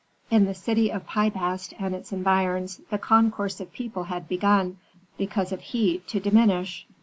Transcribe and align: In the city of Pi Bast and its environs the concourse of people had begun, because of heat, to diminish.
In 0.31 0.45
the 0.45 0.55
city 0.55 0.91
of 0.91 1.05
Pi 1.05 1.29
Bast 1.29 1.75
and 1.77 1.93
its 1.93 2.11
environs 2.11 2.77
the 2.89 2.97
concourse 2.97 3.59
of 3.59 3.71
people 3.71 4.05
had 4.05 4.27
begun, 4.27 4.79
because 5.15 5.51
of 5.51 5.61
heat, 5.61 6.07
to 6.07 6.19
diminish. 6.19 6.87